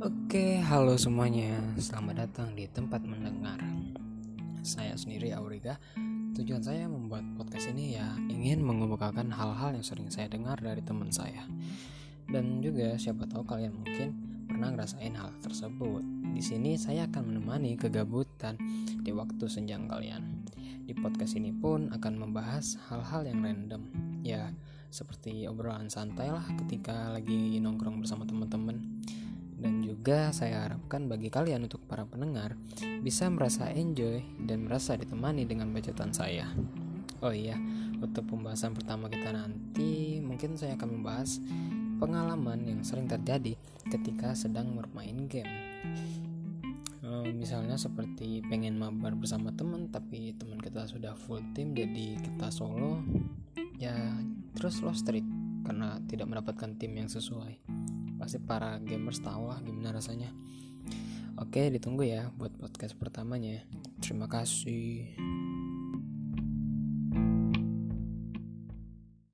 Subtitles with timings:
[0.00, 1.60] Oke, halo semuanya.
[1.76, 3.60] Selamat datang di tempat mendengar.
[4.64, 5.76] Saya sendiri Auriga.
[6.32, 11.12] Tujuan saya membuat podcast ini ya ingin mengemukakan hal-hal yang sering saya dengar dari teman
[11.12, 11.44] saya.
[12.24, 14.08] Dan juga siapa tahu kalian mungkin
[14.48, 16.00] pernah ngerasain hal tersebut.
[16.32, 18.56] Di sini saya akan menemani kegabutan
[19.04, 20.48] di waktu senjang kalian.
[20.88, 23.84] Di podcast ini pun akan membahas hal-hal yang random.
[24.24, 24.48] Ya,
[24.88, 28.80] seperti obrolan santai lah ketika lagi nongkrong bersama teman-teman
[29.60, 32.56] dan juga saya harapkan bagi kalian untuk para pendengar
[33.04, 36.48] bisa merasa enjoy dan merasa ditemani dengan bacotan saya.
[37.20, 37.60] Oh iya,
[38.00, 41.36] untuk pembahasan pertama kita nanti mungkin saya akan membahas
[42.00, 43.60] pengalaman yang sering terjadi
[43.92, 45.52] ketika sedang bermain game.
[47.04, 52.52] Uh, misalnya seperti pengen mabar bersama teman tapi teman kita sudah full team jadi kita
[52.54, 53.02] solo
[53.80, 53.96] ya
[54.54, 55.24] terus lost streak
[55.64, 57.69] karena tidak mendapatkan tim yang sesuai
[58.20, 60.28] pasti para gamers tahu lah gimana rasanya.
[61.40, 63.64] Oke ditunggu ya buat podcast pertamanya.
[64.04, 65.16] Terima kasih